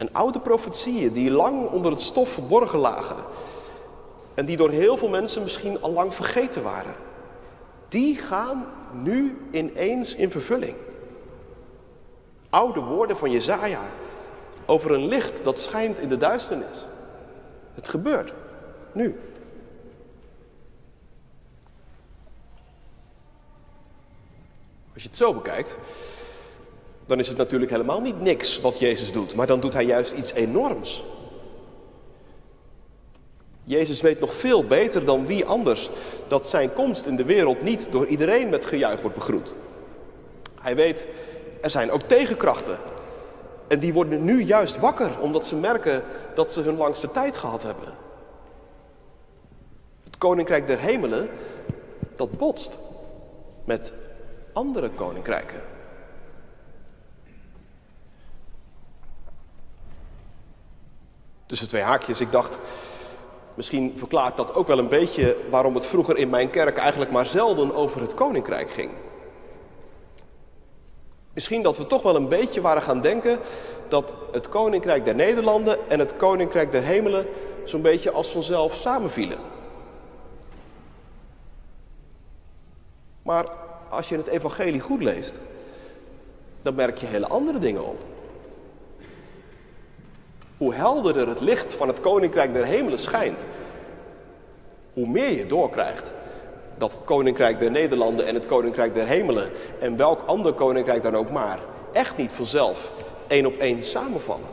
En 0.00 0.12
oude 0.12 0.40
profetieën 0.40 1.12
die 1.12 1.30
lang 1.30 1.70
onder 1.70 1.90
het 1.90 2.00
stof 2.00 2.28
verborgen 2.28 2.78
lagen 2.78 3.16
en 4.34 4.44
die 4.44 4.56
door 4.56 4.70
heel 4.70 4.96
veel 4.96 5.08
mensen 5.08 5.42
misschien 5.42 5.82
al 5.82 5.92
lang 5.92 6.14
vergeten 6.14 6.62
waren, 6.62 6.94
die 7.88 8.16
gaan 8.16 8.66
nu 8.92 9.38
ineens 9.50 10.14
in 10.14 10.30
vervulling. 10.30 10.76
Oude 12.50 12.80
woorden 12.80 13.16
van 13.16 13.30
Jezaja 13.30 13.90
over 14.66 14.90
een 14.90 15.06
licht 15.06 15.44
dat 15.44 15.60
schijnt 15.60 15.98
in 15.98 16.08
de 16.08 16.16
duisternis. 16.16 16.86
Het 17.74 17.88
gebeurt 17.88 18.32
nu. 18.92 19.20
Als 24.92 25.02
je 25.02 25.08
het 25.08 25.16
zo 25.16 25.34
bekijkt, 25.34 25.76
dan 27.10 27.18
is 27.18 27.28
het 27.28 27.36
natuurlijk 27.36 27.70
helemaal 27.70 28.00
niet 28.00 28.20
niks 28.20 28.60
wat 28.60 28.78
Jezus 28.78 29.12
doet, 29.12 29.34
maar 29.34 29.46
dan 29.46 29.60
doet 29.60 29.72
hij 29.72 29.84
juist 29.84 30.12
iets 30.12 30.32
enorms. 30.32 31.04
Jezus 33.64 34.00
weet 34.00 34.20
nog 34.20 34.34
veel 34.34 34.64
beter 34.64 35.04
dan 35.04 35.26
wie 35.26 35.44
anders 35.44 35.90
dat 36.28 36.48
zijn 36.48 36.72
komst 36.72 37.06
in 37.06 37.16
de 37.16 37.24
wereld 37.24 37.62
niet 37.62 37.88
door 37.90 38.06
iedereen 38.06 38.48
met 38.48 38.66
gejuich 38.66 39.00
wordt 39.00 39.16
begroet. 39.16 39.54
Hij 40.60 40.76
weet, 40.76 41.04
er 41.60 41.70
zijn 41.70 41.90
ook 41.90 42.02
tegenkrachten. 42.02 42.78
En 43.68 43.78
die 43.78 43.92
worden 43.92 44.24
nu 44.24 44.42
juist 44.42 44.78
wakker 44.78 45.20
omdat 45.20 45.46
ze 45.46 45.56
merken 45.56 46.02
dat 46.34 46.52
ze 46.52 46.60
hun 46.60 46.76
langste 46.76 47.10
tijd 47.10 47.36
gehad 47.36 47.62
hebben. 47.62 47.88
Het 50.04 50.18
koninkrijk 50.18 50.66
der 50.66 50.78
hemelen, 50.78 51.28
dat 52.16 52.38
botst 52.38 52.78
met 53.64 53.92
andere 54.52 54.88
koninkrijken. 54.88 55.78
Tussen 61.50 61.68
twee 61.68 61.82
haakjes, 61.82 62.20
ik 62.20 62.32
dacht, 62.32 62.58
misschien 63.54 63.94
verklaart 63.96 64.36
dat 64.36 64.54
ook 64.54 64.66
wel 64.66 64.78
een 64.78 64.88
beetje 64.88 65.36
waarom 65.48 65.74
het 65.74 65.86
vroeger 65.86 66.16
in 66.16 66.30
mijn 66.30 66.50
kerk 66.50 66.76
eigenlijk 66.76 67.10
maar 67.10 67.26
zelden 67.26 67.74
over 67.74 68.00
het 68.00 68.14
koninkrijk 68.14 68.70
ging. 68.70 68.90
Misschien 71.32 71.62
dat 71.62 71.76
we 71.76 71.86
toch 71.86 72.02
wel 72.02 72.16
een 72.16 72.28
beetje 72.28 72.60
waren 72.60 72.82
gaan 72.82 73.00
denken 73.00 73.38
dat 73.88 74.14
het 74.32 74.48
koninkrijk 74.48 75.04
der 75.04 75.14
Nederlanden 75.14 75.90
en 75.90 75.98
het 75.98 76.16
koninkrijk 76.16 76.72
der 76.72 76.82
hemelen 76.82 77.26
zo'n 77.64 77.82
beetje 77.82 78.10
als 78.10 78.28
vanzelf 78.28 78.74
samenvielen. 78.74 79.38
Maar 83.22 83.46
als 83.88 84.08
je 84.08 84.16
het 84.16 84.26
evangelie 84.26 84.80
goed 84.80 85.02
leest, 85.02 85.40
dan 86.62 86.74
merk 86.74 86.98
je 86.98 87.06
hele 87.06 87.28
andere 87.28 87.58
dingen 87.58 87.84
op. 87.84 88.19
Hoe 90.60 90.74
helderder 90.74 91.28
het 91.28 91.40
licht 91.40 91.74
van 91.74 91.88
het 91.88 92.00
koninkrijk 92.00 92.52
der 92.52 92.64
hemelen 92.64 92.98
schijnt, 92.98 93.46
hoe 94.92 95.06
meer 95.06 95.30
je 95.30 95.46
doorkrijgt 95.46 96.12
dat 96.76 96.92
het 96.92 97.04
koninkrijk 97.04 97.58
der 97.58 97.70
Nederlanden 97.70 98.26
en 98.26 98.34
het 98.34 98.46
koninkrijk 98.46 98.94
der 98.94 99.06
hemelen 99.06 99.50
en 99.78 99.96
welk 99.96 100.20
ander 100.20 100.52
koninkrijk 100.52 101.02
dan 101.02 101.14
ook 101.14 101.30
maar 101.30 101.58
echt 101.92 102.16
niet 102.16 102.32
vanzelf 102.32 102.92
één 103.26 103.46
op 103.46 103.58
één 103.58 103.82
samenvallen. 103.82 104.48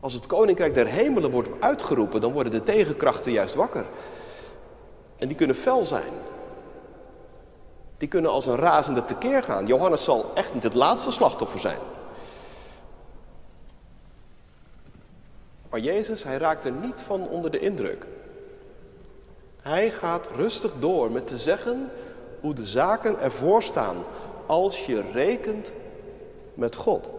Als 0.00 0.12
het 0.12 0.26
koninkrijk 0.26 0.74
der 0.74 0.86
hemelen 0.86 1.30
wordt 1.30 1.50
uitgeroepen, 1.60 2.20
dan 2.20 2.32
worden 2.32 2.52
de 2.52 2.62
tegenkrachten 2.62 3.32
juist 3.32 3.54
wakker. 3.54 3.84
En 5.16 5.28
die 5.28 5.36
kunnen 5.36 5.56
fel 5.56 5.84
zijn. 5.84 6.12
Die 8.00 8.08
kunnen 8.08 8.30
als 8.30 8.46
een 8.46 8.56
razende 8.56 9.04
tekeer 9.04 9.42
gaan. 9.42 9.66
Johannes 9.66 10.04
zal 10.04 10.30
echt 10.34 10.54
niet 10.54 10.62
het 10.62 10.74
laatste 10.74 11.10
slachtoffer 11.10 11.60
zijn. 11.60 11.78
Maar 15.70 15.80
Jezus, 15.80 16.24
hij 16.24 16.36
raakt 16.36 16.64
er 16.64 16.72
niet 16.72 17.00
van 17.00 17.28
onder 17.28 17.50
de 17.50 17.58
indruk. 17.58 18.06
Hij 19.62 19.90
gaat 19.90 20.28
rustig 20.32 20.72
door 20.78 21.10
met 21.10 21.26
te 21.26 21.38
zeggen 21.38 21.90
hoe 22.40 22.54
de 22.54 22.66
zaken 22.66 23.20
ervoor 23.20 23.62
staan 23.62 23.96
als 24.46 24.86
je 24.86 25.02
rekent 25.12 25.72
met 26.54 26.76
God. 26.76 27.10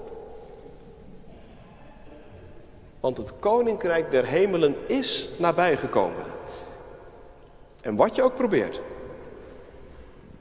Want 3.00 3.18
het 3.18 3.40
koninkrijk 3.40 4.12
der 4.12 4.26
hemelen 4.26 4.76
is 4.88 5.30
nabijgekomen. 5.38 6.26
En 7.82 7.96
wat 7.96 8.16
je 8.16 8.24
ook 8.24 8.36
probeert, 8.36 8.82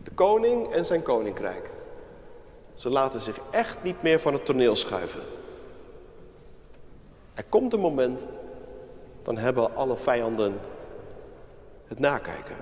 de 0.02 0.10
koning 0.10 0.72
en 0.72 0.86
zijn 0.86 1.02
koninkrijk, 1.02 1.70
ze 2.74 2.90
laten 2.90 3.20
zich 3.20 3.40
echt 3.50 3.82
niet 3.82 4.02
meer 4.02 4.20
van 4.20 4.32
het 4.32 4.44
toneel 4.44 4.76
schuiven. 4.76 5.22
Er 7.34 7.44
komt 7.48 7.72
een 7.72 7.80
moment, 7.80 8.24
dan 9.22 9.36
hebben 9.36 9.76
alle 9.76 9.96
vijanden 9.96 10.60
het 11.86 11.98
nakijken. 11.98 12.56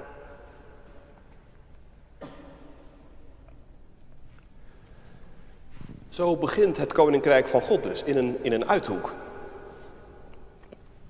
Zo 6.08 6.36
begint 6.36 6.76
het 6.76 6.92
koninkrijk 6.92 7.46
van 7.46 7.60
God 7.60 7.82
dus 7.82 8.02
in 8.02 8.16
een, 8.16 8.38
in 8.42 8.52
een 8.52 8.68
uithoek. 8.68 9.14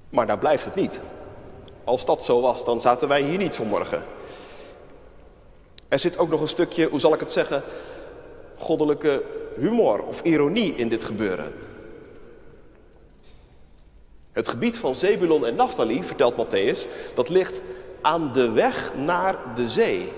Maar 0.09 0.27
daar 0.27 0.39
blijft 0.39 0.65
het 0.65 0.75
niet. 0.75 1.01
Als 1.85 2.05
dat 2.05 2.25
zo 2.25 2.41
was, 2.41 2.65
dan 2.65 2.81
zaten 2.81 3.09
wij 3.09 3.23
hier 3.23 3.39
niet 3.39 3.55
vanmorgen. 3.55 4.05
Er 5.89 5.99
zit 5.99 6.19
ook 6.19 6.29
nog 6.29 6.41
een 6.41 6.49
stukje, 6.49 6.89
hoe 6.89 7.01
zal 7.01 7.15
ik 7.15 7.21
het 7.21 7.33
zeggen, 7.33 7.63
goddelijke 8.57 9.23
humor 9.57 10.03
of 10.03 10.23
ironie 10.23 10.75
in 10.75 10.89
dit 10.89 11.05
gebeuren. 11.05 11.53
Het 14.33 14.49
gebied 14.49 14.79
van 14.79 14.95
Zebulon 14.95 15.47
en 15.47 15.55
Naphtali, 15.55 16.05
vertelt 16.05 16.35
Matthäus, 16.35 16.89
dat 17.15 17.29
ligt 17.29 17.61
aan 18.01 18.33
de 18.33 18.51
weg 18.51 18.93
naar 18.97 19.37
de 19.55 19.69
zee. 19.69 20.13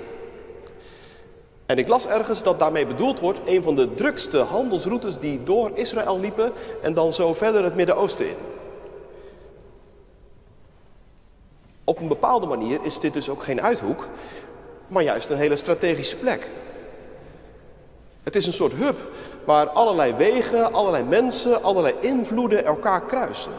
En 1.66 1.78
ik 1.78 1.88
las 1.88 2.06
ergens 2.06 2.42
dat 2.42 2.58
daarmee 2.58 2.86
bedoeld 2.86 3.20
wordt 3.20 3.40
een 3.44 3.62
van 3.62 3.74
de 3.74 3.94
drukste 3.94 4.38
handelsroutes 4.38 5.18
die 5.18 5.42
door 5.42 5.70
Israël 5.74 6.20
liepen 6.20 6.52
en 6.82 6.94
dan 6.94 7.12
zo 7.12 7.34
verder 7.34 7.64
het 7.64 7.74
Midden-Oosten 7.74 8.28
in. 8.28 8.36
Op 11.84 12.00
een 12.00 12.08
bepaalde 12.08 12.46
manier 12.46 12.80
is 12.82 13.00
dit 13.00 13.12
dus 13.12 13.28
ook 13.28 13.42
geen 13.42 13.60
uithoek, 13.60 14.08
maar 14.90 15.02
juist 15.02 15.30
een 15.30 15.36
hele 15.36 15.56
strategische 15.56 16.16
plek. 16.16 16.48
Het 18.22 18.36
is 18.36 18.46
een 18.46 18.52
soort 18.52 18.72
hub 18.72 18.96
waar 19.44 19.68
allerlei 19.68 20.14
wegen, 20.14 20.72
allerlei 20.72 21.04
mensen, 21.04 21.62
allerlei 21.62 21.94
invloeden 22.00 22.64
elkaar 22.64 23.06
kruisen. 23.06 23.52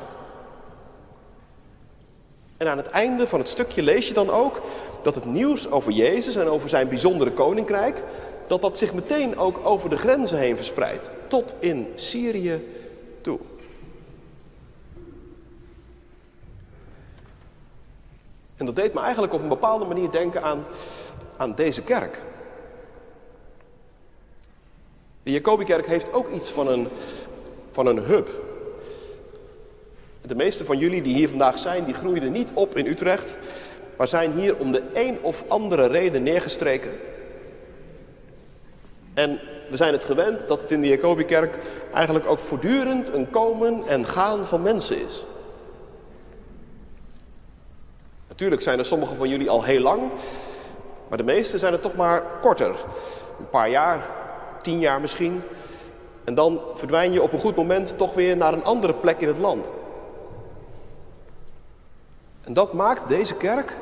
En 2.58 2.68
aan 2.68 2.78
het 2.78 2.90
einde 2.90 3.28
van 3.28 3.40
het 3.40 3.50
stukje 3.50 3.82
lees 3.82 4.08
je 4.08 4.14
dan 4.14 4.30
ook 4.30 4.62
dat 5.04 5.16
het 5.16 5.26
nieuws 5.26 5.72
over 5.72 5.92
Jezus 5.92 6.36
en 6.36 6.48
over 6.48 6.70
zijn 6.70 6.88
bijzondere 6.88 7.32
koninkrijk, 7.32 8.04
dat 8.48 8.62
dat 8.62 8.78
zich 8.78 8.94
meteen 8.94 9.38
ook 9.38 9.66
over 9.66 9.90
de 9.90 9.98
grenzen 9.98 10.38
heen 10.38 10.56
verspreidt, 10.56 11.10
tot 11.28 11.56
in 11.60 11.88
Syrië 11.96 12.68
toe. 13.22 13.40
En 18.58 18.66
dat 18.66 18.76
deed 18.76 18.94
me 18.94 19.00
eigenlijk 19.00 19.34
op 19.34 19.42
een 19.42 19.48
bepaalde 19.48 19.86
manier 19.86 20.12
denken 20.12 20.44
aan, 20.44 20.66
aan 21.42 21.56
deze 21.56 21.82
kerk. 21.84 22.20
De 25.24 25.32
Jacobikerk 25.32 25.86
heeft 25.86 26.14
ook 26.14 26.32
iets 26.32 26.50
van 26.50 26.68
een, 26.68 26.88
van 27.72 27.86
een 27.86 27.98
hub. 27.98 28.30
De 30.22 30.36
meeste 30.36 30.66
van 30.66 30.78
jullie 30.78 31.02
die 31.02 31.16
hier 31.16 31.30
vandaag 31.30 31.60
zijn, 31.60 31.86
die 31.86 31.94
groeiden 31.94 32.32
niet 32.32 32.52
op 32.54 32.78
in 32.78 32.86
Utrecht, 32.86 33.36
maar 33.98 34.08
zijn 34.08 34.32
hier 34.32 34.58
om 34.58 34.72
de 34.72 34.84
een 34.94 35.18
of 35.22 35.44
andere 35.48 35.86
reden 35.86 36.24
neergestreken. 36.24 36.92
En 39.14 39.40
we 39.70 39.78
zijn 39.78 39.94
het 39.94 40.04
gewend 40.04 40.48
dat 40.48 40.62
het 40.62 40.72
in 40.72 40.82
de 40.82 40.88
Jacobikerk 40.88 41.60
eigenlijk 41.94 42.28
ook 42.28 42.40
voortdurend 42.40 43.14
een 43.14 43.30
komen 43.30 43.88
en 43.88 44.06
gaan 44.06 44.48
van 44.48 44.62
mensen 44.62 45.06
is. 45.06 45.24
Natuurlijk 48.28 48.62
zijn 48.62 48.80
er 48.80 48.86
sommigen 48.86 49.18
van 49.18 49.30
jullie 49.30 49.50
al 49.50 49.64
heel 49.64 49.82
lang, 49.82 50.02
maar 51.12 51.20
de 51.20 51.26
meeste 51.26 51.58
zijn 51.58 51.74
er 51.74 51.80
toch 51.80 51.96
maar 51.96 52.24
korter. 52.42 52.76
Een 53.40 53.50
paar 53.50 53.70
jaar, 53.70 54.06
tien 54.62 54.80
jaar 54.80 55.02
misschien. 55.02 55.42
En 56.24 56.36
dan 56.36 56.62
verdwijn 56.76 57.12
je 57.12 57.22
op 57.22 57.34
een 57.34 57.40
goed 57.40 57.56
moment 57.56 57.98
toch 57.98 58.14
weer 58.14 58.38
naar 58.38 58.54
een 58.54 58.64
andere 58.64 58.94
plek 58.94 59.20
in 59.20 59.28
het 59.28 59.38
land. 59.38 59.72
En 62.44 62.54
dat 62.54 62.74
maakt 62.74 63.10
deze 63.10 63.36
kerk 63.38 63.78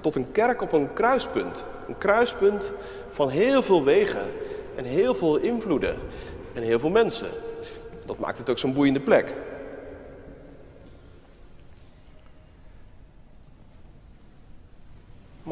tot 0.00 0.16
een 0.16 0.32
kerk 0.32 0.62
op 0.62 0.72
een 0.72 0.92
kruispunt. 0.92 1.64
Een 1.88 1.98
kruispunt 1.98 2.72
van 3.10 3.28
heel 3.28 3.62
veel 3.62 3.84
wegen 3.84 4.30
en 4.76 4.84
heel 4.84 5.14
veel 5.14 5.36
invloeden 5.36 5.98
en 6.52 6.62
heel 6.62 6.78
veel 6.78 6.90
mensen. 6.90 7.28
Dat 8.06 8.18
maakt 8.18 8.38
het 8.38 8.50
ook 8.50 8.58
zo'n 8.58 8.74
boeiende 8.74 9.00
plek. 9.00 9.32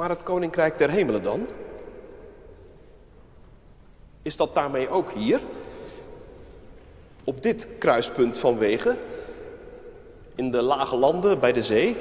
Maar 0.00 0.08
het 0.08 0.22
koninkrijk 0.22 0.78
der 0.78 0.90
hemelen 0.90 1.22
dan? 1.22 1.46
Is 4.22 4.36
dat 4.36 4.54
daarmee 4.54 4.88
ook 4.88 5.12
hier? 5.12 5.40
Op 7.24 7.42
dit 7.42 7.68
kruispunt 7.78 8.38
van 8.38 8.58
wegen? 8.58 8.98
In 10.34 10.50
de 10.50 10.62
lage 10.62 10.96
landen 10.96 11.40
bij 11.40 11.52
de 11.52 11.62
zee? 11.62 11.96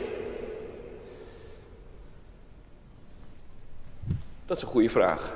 Dat 4.46 4.58
is 4.58 4.64
een 4.64 4.70
goede 4.70 4.90
vraag. 4.90 5.36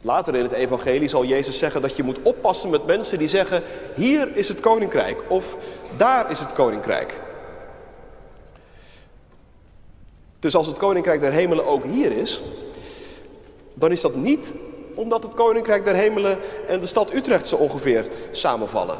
Later 0.00 0.34
in 0.34 0.42
het 0.42 0.52
evangelie 0.52 1.08
zal 1.08 1.24
Jezus 1.24 1.58
zeggen 1.58 1.82
dat 1.82 1.96
je 1.96 2.02
moet 2.02 2.22
oppassen 2.22 2.70
met 2.70 2.86
mensen 2.86 3.18
die 3.18 3.28
zeggen, 3.28 3.62
hier 3.94 4.36
is 4.36 4.48
het 4.48 4.60
koninkrijk 4.60 5.24
of 5.28 5.56
daar 5.96 6.30
is 6.30 6.40
het 6.40 6.52
koninkrijk. 6.52 7.32
Dus 10.44 10.56
als 10.56 10.66
het 10.66 10.76
koninkrijk 10.76 11.20
der 11.20 11.32
hemelen 11.32 11.66
ook 11.66 11.84
hier 11.84 12.12
is, 12.12 12.40
dan 13.74 13.90
is 13.90 14.00
dat 14.00 14.14
niet 14.14 14.52
omdat 14.94 15.22
het 15.22 15.34
koninkrijk 15.34 15.84
der 15.84 15.94
hemelen 15.94 16.38
en 16.68 16.80
de 16.80 16.86
stad 16.86 17.14
Utrecht 17.14 17.46
zo 17.46 17.56
ongeveer 17.56 18.06
samenvallen. 18.30 18.96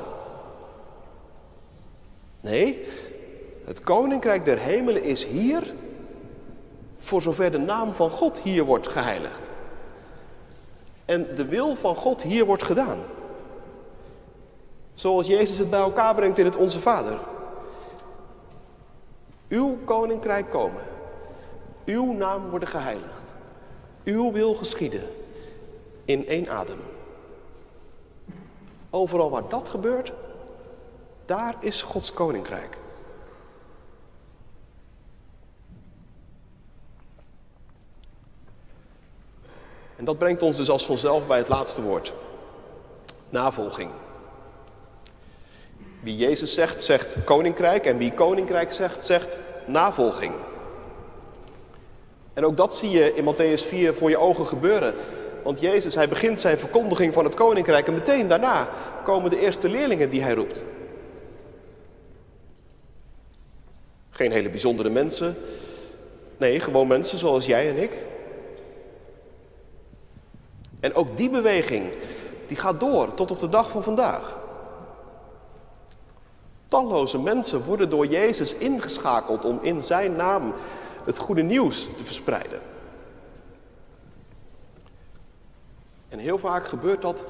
Nee, 2.41 2.85
het 3.65 3.81
koninkrijk 3.81 4.45
der 4.45 4.59
hemelen 4.59 5.03
is 5.03 5.27
hier 5.27 5.75
voor 6.99 7.23
zover 7.23 7.51
de 7.51 7.59
naam 7.59 7.95
van 7.95 8.11
God 8.11 8.41
hier 8.41 8.65
wordt 8.65 8.89
geheiligd. 8.89 9.49
En 11.05 11.27
de 11.37 11.47
wil 11.47 11.77
van 11.77 11.97
God 11.97 12.23
hier 12.23 12.45
wordt 12.45 12.63
gedaan. 12.63 12.99
Zoals 14.95 15.27
Jezus 15.27 15.59
het 15.59 15.71
bij 15.71 15.81
elkaar 15.81 16.15
brengt 16.15 16.39
in 16.39 16.45
het 16.45 16.57
Onze 16.57 16.81
Vader. 16.81 17.19
Uw 19.49 19.79
koninkrijk 19.85 20.51
komen. 20.51 20.94
Uw 21.85 22.13
naam 22.13 22.51
worden 22.51 22.69
geheiligd. 22.69 23.33
Uw 24.05 24.33
wil 24.33 24.55
geschieden. 24.55 25.03
In 26.05 26.27
één 26.27 26.49
adem. 26.49 26.79
Overal 28.91 29.31
waar 29.31 29.49
dat 29.49 29.69
gebeurt, 29.69 30.13
daar 31.25 31.55
is 31.61 31.83
Gods 31.83 32.13
koninkrijk. 32.13 32.79
En 39.97 40.05
dat 40.05 40.19
brengt 40.19 40.43
ons 40.43 40.57
dus 40.57 40.71
als 40.71 40.87
vanzelf 40.87 41.27
bij 41.27 41.39
het 41.39 41.49
laatste 41.49 41.83
woord. 41.83 42.13
Navolging. 43.29 43.91
Wie 46.01 46.17
Jezus 46.17 46.55
zegt, 46.55 46.83
zegt 46.83 47.25
koninkrijk. 47.25 47.87
En 47.87 47.99
wie 47.99 48.13
koninkrijk 48.13 48.73
zegt, 48.73 49.05
zegt 49.05 49.39
navolging. 49.67 50.35
En 52.35 52.45
ook 52.45 52.57
dat 52.57 52.77
zie 52.77 52.91
je 52.91 53.15
in 53.15 53.25
Matthäus 53.25 53.67
4 53.67 53.95
voor 53.95 54.11
je 54.11 54.19
ogen 54.19 54.47
gebeuren. 54.47 54.95
Want 55.43 55.61
Jezus, 55.61 55.95
hij 55.95 56.09
begint 56.09 56.41
zijn 56.41 56.59
verkondiging 56.59 57.13
van 57.13 57.25
het 57.25 57.35
koninkrijk 57.35 57.87
en 57.87 57.95
meteen 57.95 58.29
daarna 58.29 58.69
komen 59.05 59.31
de 59.31 59.41
eerste 59.41 59.69
leerlingen 59.69 60.11
die 60.11 60.23
hij 60.23 60.35
roept. 60.35 60.65
Geen 64.11 64.33
hele 64.33 64.51
bijzondere 64.51 64.91
mensen. 64.91 65.37
Nee, 66.37 66.61
gewoon 66.61 66.87
mensen 66.87 67.19
zoals 67.19 67.47
jij 67.47 67.69
en 67.69 67.77
ik. 67.77 67.99
En 70.81 70.95
ook 70.95 71.17
die 71.17 71.31
beweging, 71.31 71.85
die 72.47 72.57
gaat 72.57 72.81
door 72.81 73.15
tot 73.15 73.31
op 73.31 73.41
de 73.41 73.49
dag 73.49 73.71
van 73.71 73.83
vandaag. 73.83 74.39
Talloze 76.67 77.21
mensen 77.21 77.65
worden 77.65 77.91
door 77.91 78.07
Jezus 78.07 78.55
ingeschakeld 78.55 79.45
om 79.45 79.59
in 79.63 79.83
zijn 79.83 80.17
naam 80.17 80.55
het 81.05 81.19
goede 81.19 81.43
nieuws 81.43 81.89
te 81.97 82.05
verspreiden. 82.05 82.61
En 86.09 86.19
heel 86.19 86.39
vaak 86.39 86.67
gebeurt 86.67 87.03
dat, 87.03 87.25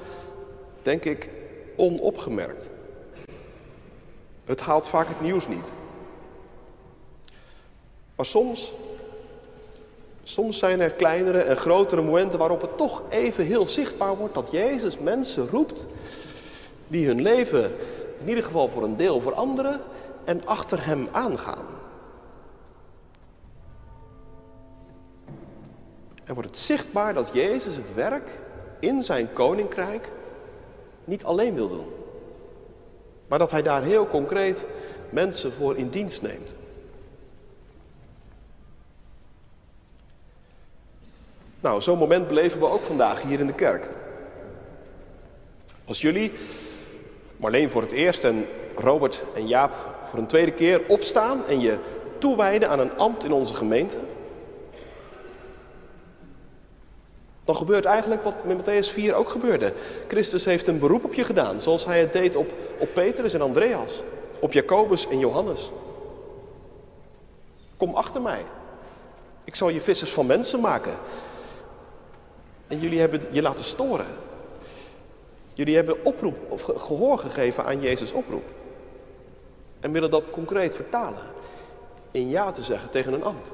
denk 0.83 1.05
ik, 1.05 1.31
onopgemerkt. 1.77 2.71
Het 4.45 4.61
haalt 4.61 4.89
vaak 4.89 5.09
het 5.09 5.21
nieuws 5.21 5.49
niet. 5.49 5.73
Maar 8.15 8.27
soms 8.27 8.73
Soms 10.27 10.59
zijn 10.59 10.81
er 10.81 10.91
kleinere 10.91 11.39
en 11.39 11.57
grotere 11.57 12.03
momenten 12.03 12.39
waarop 12.39 12.61
het 12.61 12.77
toch 12.77 13.03
even 13.09 13.45
heel 13.45 13.67
zichtbaar 13.67 14.17
wordt 14.17 14.35
dat 14.35 14.49
Jezus 14.51 14.99
mensen 14.99 15.49
roept 15.51 15.87
die 16.89 17.07
hun 17.07 17.23
leven 17.23 17.73
in 18.21 18.29
ieder 18.29 18.45
geval 18.45 18.69
voor 18.69 18.83
een 18.83 18.97
deel 18.97 19.21
veranderen 19.21 19.81
en 20.25 20.47
achter 20.47 20.87
Hem 20.87 21.09
aangaan. 21.13 21.65
En 26.25 26.35
wordt 26.35 26.49
het 26.49 26.59
zichtbaar 26.59 27.15
dat 27.15 27.31
Jezus 27.33 27.77
het 27.77 27.95
werk 27.95 28.31
in 28.79 29.03
zijn 29.03 29.33
koninkrijk 29.33 30.09
niet 31.05 31.25
alleen 31.25 31.55
wil 31.55 31.69
doen, 31.69 31.93
maar 33.27 33.39
dat 33.39 33.51
Hij 33.51 33.63
daar 33.63 33.83
heel 33.83 34.07
concreet 34.07 34.67
mensen 35.11 35.53
voor 35.53 35.77
in 35.77 35.89
dienst 35.89 36.23
neemt. 36.23 36.55
Nou, 41.61 41.83
zo'n 41.83 41.99
moment 41.99 42.29
beleven 42.29 42.61
we 42.61 42.67
ook 42.69 42.83
vandaag 42.83 43.23
hier 43.23 43.41
in 43.41 43.47
de 43.47 43.55
kerk. 43.55 43.89
Als 45.85 46.01
jullie, 46.01 46.33
Marleen 47.37 47.71
voor 47.71 47.83
het 47.83 47.93
eerst 47.93 48.25
en 48.25 48.47
Robert 48.75 49.23
en 49.35 49.47
Jaap 49.47 49.73
voor 50.05 50.19
een 50.19 50.27
tweede 50.27 50.53
keer 50.53 50.83
opstaan 50.89 51.47
en 51.47 51.61
je 51.61 51.79
toewijden 52.19 52.69
aan 52.69 52.79
een 52.79 52.97
ambt 52.97 53.25
in 53.25 53.33
onze 53.33 53.55
gemeente, 53.55 53.97
dan 57.45 57.57
gebeurt 57.57 57.85
eigenlijk 57.85 58.23
wat 58.23 58.45
met 58.45 58.59
Matthäus 58.59 58.93
4 58.93 59.15
ook 59.15 59.29
gebeurde. 59.29 59.73
Christus 60.09 60.45
heeft 60.45 60.67
een 60.67 60.79
beroep 60.79 61.05
op 61.05 61.15
je 61.15 61.25
gedaan, 61.25 61.61
zoals 61.61 61.85
hij 61.85 62.01
het 62.01 62.13
deed 62.13 62.37
op, 62.37 62.53
op 62.79 62.95
Petrus 62.95 63.35
en 63.35 63.41
Andreas, 63.41 64.03
op 64.41 64.53
Jacobus 64.53 65.09
en 65.09 65.19
Johannes. 65.19 65.71
Kom 67.77 67.95
achter 67.95 68.23
mij. 68.23 68.45
Ik 69.45 69.55
zal 69.55 69.69
je 69.69 69.81
vissers 69.81 70.13
van 70.13 70.27
mensen 70.27 70.61
maken. 70.61 70.95
En 72.69 72.81
jullie 72.81 73.01
hebben 73.01 73.21
je 73.31 73.43
laten 73.43 73.65
storen. 73.65 74.07
Jullie 75.53 75.77
hebben 75.77 76.05
oproep 76.05 76.37
gehoor 76.77 77.19
gegeven 77.19 77.65
aan 77.65 77.81
Jezus' 77.81 78.13
oproep. 78.13 78.45
En 79.81 79.93
willen 79.93 80.11
dat 80.11 80.31
concreet 80.31 80.75
vertalen. 80.75 81.23
In 82.11 82.29
ja 82.29 82.51
te 82.51 82.63
zeggen 82.63 82.91
tegen 82.91 83.13
een 83.13 83.25
ambt. 83.25 83.51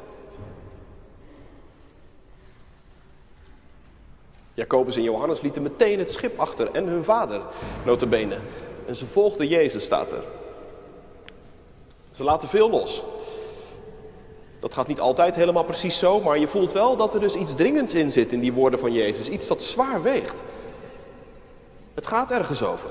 Jacobus 4.61 4.97
en 4.97 5.03
Johannes 5.03 5.41
lieten 5.41 5.63
meteen 5.63 5.99
het 5.99 6.11
schip 6.11 6.39
achter 6.39 6.71
en 6.73 6.87
hun 6.87 7.05
vader, 7.05 7.41
notabene. 7.85 8.39
En 8.87 8.97
ze 8.97 9.07
volgden 9.07 9.47
Jezus, 9.47 9.85
staat 9.85 10.13
er. 10.13 10.23
Ze 12.11 12.25
laten 12.25 12.49
veel 12.49 12.71
los. 12.71 13.03
Dat 14.59 14.75
gaat 14.75 14.87
niet 14.87 15.01
altijd 15.01 15.35
helemaal 15.35 15.65
precies 15.65 15.99
zo, 15.99 16.21
maar 16.21 16.39
je 16.39 16.49
voelt 16.49 16.73
wel 16.73 16.97
dat 16.97 17.15
er 17.15 17.21
dus 17.21 17.35
iets 17.35 17.55
dringends 17.55 17.95
in 17.95 18.13
zit 18.13 18.33
in 18.33 18.41
die 18.41 18.53
woorden 18.53 18.79
van 18.79 18.93
Jezus. 18.93 19.29
Iets 19.29 19.49
dat 19.49 19.63
zwaar 19.63 20.03
weegt. 20.03 20.37
Het 21.95 22.07
gaat 22.07 22.31
ergens 22.31 22.63
over. 22.63 22.91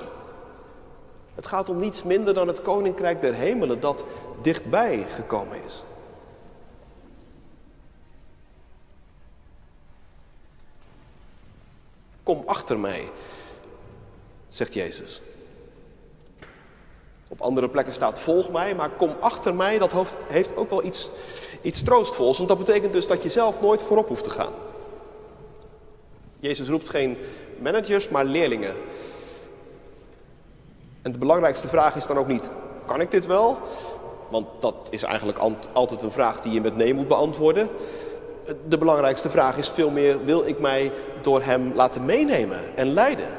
Het 1.36 1.48
gaat 1.48 1.70
om 1.70 1.80
niets 1.80 2.04
minder 2.04 2.34
dan 2.34 2.48
het 2.48 2.62
koninkrijk 2.62 3.22
der 3.22 3.34
hemelen 3.34 3.80
dat 3.80 4.04
dichtbij 4.42 5.06
gekomen 5.16 5.64
is. 5.66 5.84
Kom 12.30 12.44
achter 12.46 12.80
mij, 12.80 13.10
zegt 14.50 14.74
Jezus. 14.74 15.22
Op 17.28 17.42
andere 17.42 17.70
plekken 17.70 17.94
staat 17.94 18.20
volg 18.20 18.52
mij, 18.52 18.76
maar 18.76 18.90
kom 18.90 19.16
achter 19.20 19.56
mij, 19.56 19.78
dat 19.78 19.94
heeft 20.28 20.56
ook 20.56 20.70
wel 20.70 20.84
iets 20.84 21.12
iets 21.62 21.84
troostvols, 21.84 22.38
want 22.38 22.50
dat 22.50 22.58
betekent 22.58 22.94
dus 22.94 23.08
dat 23.08 23.24
je 23.24 23.30
zelf 23.30 23.62
nooit 23.62 23.84
voorop 23.84 24.08
hoeft 24.08 24.24
te 24.24 24.30
gaan. 24.30 24.54
Jezus 26.40 26.68
roept 26.68 26.90
geen 26.90 27.18
managers, 27.60 28.10
maar 28.10 28.26
leerlingen. 28.26 28.76
En 31.02 31.12
de 31.12 31.18
belangrijkste 31.18 31.68
vraag 31.68 31.96
is 31.96 32.08
dan 32.08 32.18
ook 32.18 32.28
niet, 32.28 32.52
kan 32.86 33.02
ik 33.02 33.12
dit 33.12 33.26
wel? 33.26 33.58
Want 34.30 34.48
dat 34.60 34.88
is 34.90 35.04
eigenlijk 35.04 35.38
altijd 35.74 36.02
een 36.02 36.12
vraag 36.12 36.42
die 36.42 36.52
je 36.52 36.62
met 36.62 36.76
nee 36.76 36.94
moet 36.94 37.08
beantwoorden. 37.08 37.70
De 38.68 38.78
belangrijkste 38.78 39.30
vraag 39.30 39.58
is 39.58 39.70
veel 39.70 39.90
meer, 39.90 40.26
wil 40.26 40.48
ik 40.48 40.60
mij 40.60 40.92
door 41.22 41.42
Hem 41.42 41.72
laten 41.76 42.06
meenemen 42.06 42.78
en 42.78 42.94
leiden? 42.94 43.30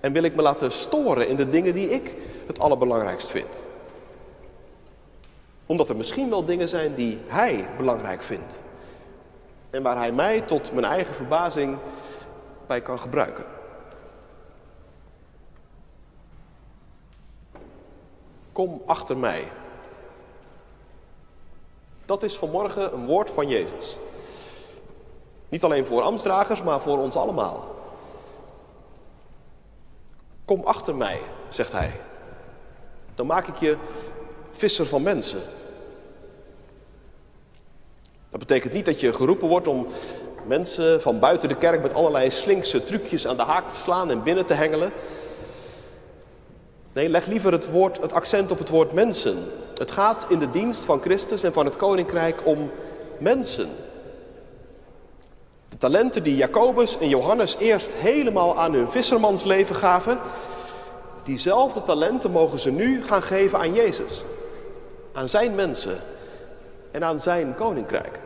En 0.00 0.12
wil 0.12 0.22
ik 0.22 0.34
me 0.34 0.42
laten 0.42 0.72
storen 0.72 1.28
in 1.28 1.36
de 1.36 1.50
dingen 1.50 1.74
die 1.74 1.90
ik 1.90 2.14
het 2.46 2.58
allerbelangrijkst 2.58 3.30
vind? 3.30 3.62
Omdat 5.66 5.88
er 5.88 5.96
misschien 5.96 6.30
wel 6.30 6.44
dingen 6.44 6.68
zijn 6.68 6.94
die 6.94 7.18
Hij 7.26 7.68
belangrijk 7.76 8.22
vindt. 8.22 8.60
En 9.70 9.82
waar 9.82 9.96
Hij 9.96 10.12
mij 10.12 10.40
tot 10.40 10.72
mijn 10.72 10.86
eigen 10.86 11.14
verbazing 11.14 11.76
bij 12.66 12.80
kan 12.80 12.98
gebruiken. 12.98 13.44
Kom 18.52 18.82
achter 18.86 19.16
mij. 19.16 19.44
Dat 22.10 22.22
is 22.22 22.36
vanmorgen 22.36 22.92
een 22.92 23.06
woord 23.06 23.30
van 23.30 23.48
Jezus. 23.48 23.96
Niet 25.48 25.64
alleen 25.64 25.86
voor 25.86 26.02
ambtsdragers, 26.02 26.62
maar 26.62 26.80
voor 26.80 26.98
ons 26.98 27.16
allemaal. 27.16 27.74
Kom 30.44 30.62
achter 30.64 30.94
mij, 30.94 31.20
zegt 31.48 31.72
hij. 31.72 32.00
Dan 33.14 33.26
maak 33.26 33.46
ik 33.46 33.56
je 33.56 33.76
visser 34.50 34.86
van 34.86 35.02
mensen. 35.02 35.40
Dat 38.30 38.40
betekent 38.40 38.72
niet 38.72 38.86
dat 38.86 39.00
je 39.00 39.12
geroepen 39.12 39.48
wordt 39.48 39.68
om 39.68 39.86
mensen 40.46 41.02
van 41.02 41.18
buiten 41.18 41.48
de 41.48 41.56
kerk 41.56 41.82
met 41.82 41.94
allerlei 41.94 42.30
slinkse 42.30 42.84
trucjes 42.84 43.26
aan 43.26 43.36
de 43.36 43.42
haak 43.42 43.68
te 43.68 43.76
slaan 43.76 44.10
en 44.10 44.22
binnen 44.22 44.46
te 44.46 44.54
hengelen. 44.54 44.92
Nee, 46.92 47.08
leg 47.08 47.26
liever 47.26 47.52
het, 47.52 47.70
woord, 47.70 48.00
het 48.00 48.12
accent 48.12 48.50
op 48.50 48.58
het 48.58 48.68
woord 48.68 48.92
mensen. 48.92 49.36
Het 49.74 49.90
gaat 49.90 50.26
in 50.28 50.38
de 50.38 50.50
dienst 50.50 50.80
van 50.80 51.00
Christus 51.00 51.42
en 51.42 51.52
van 51.52 51.64
het 51.64 51.76
koninkrijk 51.76 52.40
om 52.44 52.70
mensen. 53.18 53.68
De 55.68 55.76
talenten 55.76 56.22
die 56.22 56.36
Jacobus 56.36 56.98
en 56.98 57.08
Johannes 57.08 57.56
eerst 57.56 57.88
helemaal 57.92 58.58
aan 58.58 58.72
hun 58.72 58.88
vissermansleven 58.88 59.76
gaven, 59.76 60.18
diezelfde 61.22 61.82
talenten 61.82 62.30
mogen 62.30 62.58
ze 62.58 62.70
nu 62.70 63.02
gaan 63.02 63.22
geven 63.22 63.58
aan 63.58 63.74
Jezus. 63.74 64.22
Aan 65.12 65.28
zijn 65.28 65.54
mensen 65.54 65.98
en 66.90 67.04
aan 67.04 67.20
zijn 67.20 67.54
koninkrijk. 67.54 68.20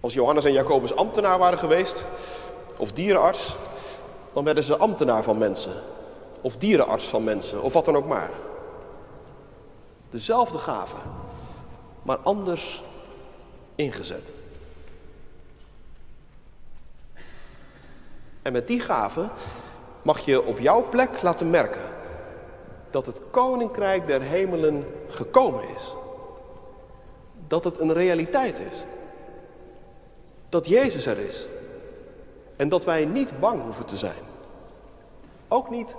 Als 0.00 0.14
Johannes 0.14 0.44
en 0.44 0.52
Jacobus 0.52 0.96
ambtenaar 0.96 1.38
waren 1.38 1.58
geweest, 1.58 2.04
of 2.76 2.92
dierenarts, 2.92 3.56
dan 4.32 4.44
werden 4.44 4.64
ze 4.64 4.76
ambtenaar 4.76 5.22
van 5.22 5.38
mensen. 5.38 5.72
Of 6.40 6.56
dierenarts 6.56 7.04
van 7.04 7.24
mensen, 7.24 7.62
of 7.62 7.72
wat 7.72 7.84
dan 7.84 7.96
ook 7.96 8.06
maar. 8.06 8.30
Dezelfde 10.10 10.58
gave, 10.58 10.96
maar 12.02 12.16
anders 12.16 12.82
ingezet. 13.74 14.32
En 18.42 18.52
met 18.52 18.66
die 18.66 18.80
gave 18.80 19.28
mag 20.02 20.18
je 20.18 20.44
op 20.44 20.58
jouw 20.58 20.88
plek 20.88 21.22
laten 21.22 21.50
merken 21.50 21.90
dat 22.90 23.06
het 23.06 23.22
koninkrijk 23.30 24.06
der 24.06 24.20
hemelen 24.20 24.86
gekomen 25.08 25.68
is. 25.68 25.94
Dat 27.46 27.64
het 27.64 27.80
een 27.80 27.92
realiteit 27.92 28.58
is. 28.58 28.84
Dat 30.48 30.66
Jezus 30.66 31.06
er 31.06 31.18
is. 31.18 31.48
En 32.56 32.68
dat 32.68 32.84
wij 32.84 33.04
niet 33.04 33.40
bang 33.40 33.62
hoeven 33.62 33.86
te 33.86 33.96
zijn. 33.96 34.22
Ook 35.48 35.70
niet 35.70 35.96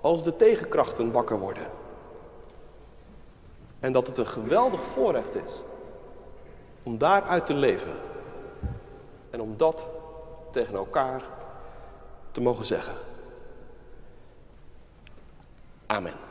als 0.00 0.22
de 0.22 0.36
tegenkrachten 0.36 1.12
wakker 1.12 1.38
worden. 1.38 1.66
En 3.80 3.92
dat 3.92 4.06
het 4.06 4.18
een 4.18 4.26
geweldig 4.26 4.80
voorrecht 4.80 5.34
is 5.34 5.62
om 6.82 6.98
daaruit 6.98 7.46
te 7.46 7.54
leven. 7.54 7.98
En 9.30 9.40
om 9.40 9.56
dat 9.56 9.86
tegen 10.50 10.74
elkaar 10.74 11.22
te 12.30 12.40
mogen 12.40 12.64
zeggen. 12.64 12.94
Amen. 15.86 16.29